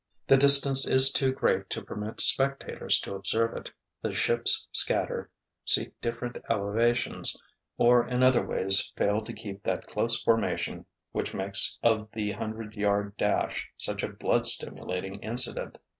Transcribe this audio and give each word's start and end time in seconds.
The 0.25 0.35
distance 0.35 0.87
is 0.87 1.11
too 1.11 1.31
great 1.31 1.69
to 1.69 1.81
permit 1.83 2.21
spectators 2.21 2.99
to 3.01 3.13
observe 3.13 3.55
it, 3.55 3.71
the 4.01 4.15
ships 4.15 4.67
scatter, 4.71 5.29
seek 5.63 5.93
different 6.01 6.37
elevations, 6.49 7.39
or 7.77 8.07
in 8.07 8.23
other 8.23 8.43
ways 8.43 8.91
fail 8.97 9.21
to 9.23 9.31
keep 9.31 9.61
that 9.61 9.85
close 9.85 10.19
formation 10.19 10.87
which 11.11 11.35
makes 11.35 11.77
of 11.83 12.09
the 12.13 12.31
hundred 12.31 12.73
yard 12.73 13.15
dash 13.15 13.69
such 13.77 14.01
a 14.01 14.07
blood 14.09 14.47
stimulating 14.47 15.21
incident. 15.21 15.77